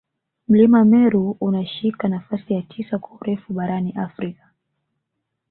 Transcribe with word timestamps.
Mlima 0.47 0.85
Meru 0.85 1.37
unashika 1.41 2.07
nafasi 2.07 2.53
ya 2.53 2.61
tisa 2.61 2.99
kwa 2.99 3.17
urefu 3.21 3.53
barani 3.53 3.91
Afrika 3.91 4.43